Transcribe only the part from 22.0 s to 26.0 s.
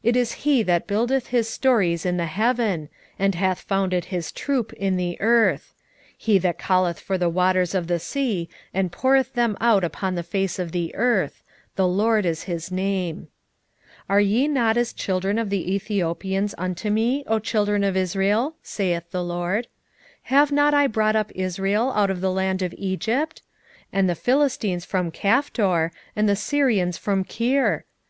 of the land of Egypt? and the Philistines from Caphtor,